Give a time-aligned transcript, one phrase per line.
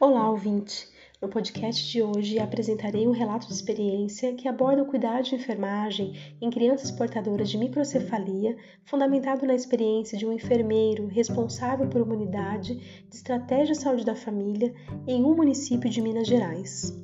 [0.00, 0.88] Olá, ouvinte!
[1.20, 6.12] No podcast de hoje apresentarei um relato de experiência que aborda o cuidado de enfermagem
[6.40, 12.76] em crianças portadoras de microcefalia, fundamentado na experiência de um enfermeiro responsável por uma unidade
[13.10, 14.72] de estratégia de saúde da família
[15.04, 16.96] em um município de Minas Gerais.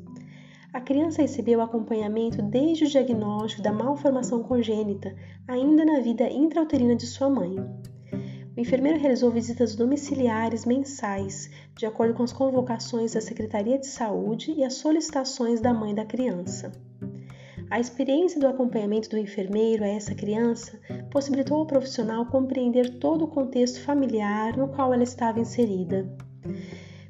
[0.72, 5.16] A criança recebeu acompanhamento desde o diagnóstico da malformação congênita,
[5.48, 7.56] ainda na vida intrauterina de sua mãe.
[8.56, 14.52] O enfermeiro realizou visitas domiciliares mensais, de acordo com as convocações da Secretaria de Saúde
[14.56, 16.70] e as solicitações da mãe da criança.
[17.68, 20.78] A experiência do acompanhamento do enfermeiro a essa criança
[21.10, 26.08] possibilitou ao profissional compreender todo o contexto familiar no qual ela estava inserida.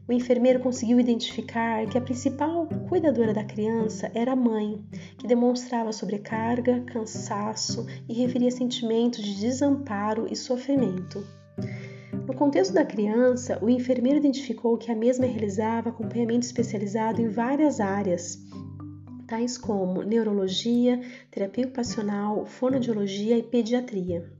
[0.08, 4.82] O enfermeiro conseguiu identificar que a principal cuidadora da criança era a mãe,
[5.24, 11.26] que demonstrava sobrecarga, cansaço e referia sentimentos de desamparo e sofrimento.
[12.26, 17.80] No contexto da criança, o enfermeiro identificou que a mesma realizava acompanhamento especializado em várias
[17.80, 18.38] áreas,
[19.26, 21.00] tais como neurologia,
[21.30, 24.30] terapia ocupacional, fonoaudiologia e pediatria.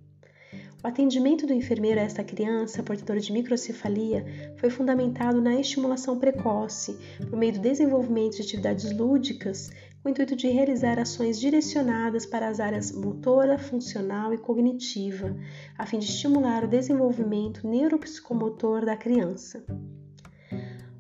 [0.85, 6.99] O atendimento do enfermeiro a esta criança portadora de microcefalia foi fundamentado na estimulação precoce,
[7.31, 9.71] por meio do desenvolvimento de atividades lúdicas,
[10.05, 15.35] o intuito de realizar ações direcionadas para as áreas motora, funcional e cognitiva,
[15.79, 19.65] a fim de estimular o desenvolvimento neuropsicomotor da criança.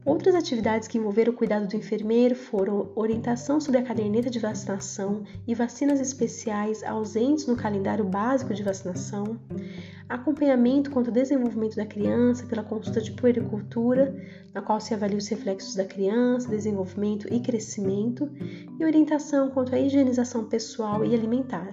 [0.04, 5.24] Outras atividades que envolveram o cuidado do enfermeiro foram orientação sobre a caderneta de vacinação
[5.46, 9.40] e vacinas especiais ausentes no calendário básico de vacinação,
[10.06, 14.14] acompanhamento quanto ao desenvolvimento da criança pela consulta de puericultura,
[14.52, 18.30] na qual se avalia os reflexos da criança, desenvolvimento e crescimento,
[18.78, 21.70] e orientação quanto à higienização pessoal e alimentar.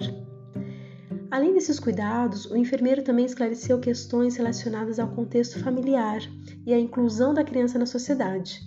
[1.32, 6.20] Além desses cuidados, o enfermeiro também esclareceu questões relacionadas ao contexto familiar
[6.66, 8.60] e à inclusão da criança na sociedade,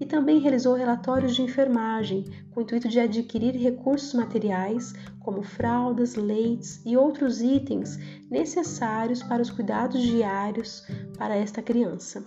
[0.00, 6.16] e também realizou relatórios de enfermagem com o intuito de adquirir recursos materiais como fraldas,
[6.16, 7.96] leites e outros itens
[8.28, 10.84] necessários para os cuidados diários
[11.16, 12.24] para esta criança.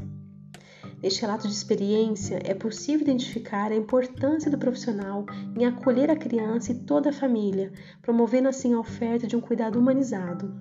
[1.02, 5.26] Neste relato de experiência, é possível identificar a importância do profissional
[5.58, 7.74] em acolher a criança e toda a família,
[8.04, 10.54] promovendo assim a oferta de um cuidado humanizado.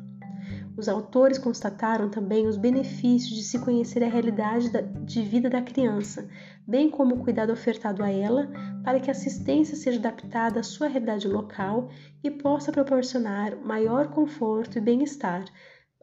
[0.79, 4.71] Os autores constataram também os benefícios de se conhecer a realidade
[5.05, 6.27] de vida da criança,
[6.67, 8.51] bem como o cuidado ofertado a ela,
[8.83, 11.91] para que a assistência seja adaptada à sua realidade local
[12.25, 15.45] e possa proporcionar maior conforto e bem-estar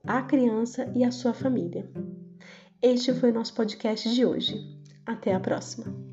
[0.06, 1.90] à criança e à sua família.
[2.82, 4.56] Este foi o nosso podcast de hoje.
[5.04, 6.07] Até a próxima!